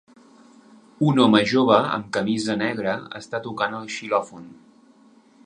Un 1.09 1.21
home 1.23 1.41
jove 1.51 1.77
amb 1.97 2.09
camisa 2.17 2.57
negra 2.63 2.97
està 3.21 3.43
tocant 3.45 3.79
el 3.83 3.87
xilòfon. 3.99 4.51